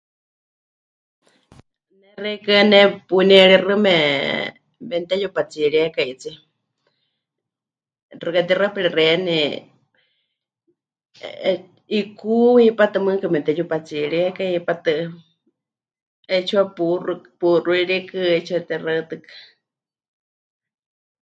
[2.21, 6.33] Xeikɨ́a nepunierixɨ memɨteyupatsiríekaitsie,
[8.21, 9.39] xɨka tixaɨ perexeiyani,
[11.49, 11.57] eh,
[11.95, 12.31] 'ikú
[12.63, 14.89] hipátɨ mɨɨkɨ mepɨteyupatsiríekai, hipátɨ
[16.31, 19.27] 'etsiwa puuxukɨ, puuxúrikɨ, 'eetsiwa tixaɨtɨkɨ.